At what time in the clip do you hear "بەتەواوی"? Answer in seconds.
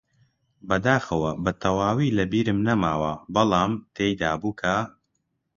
1.43-2.15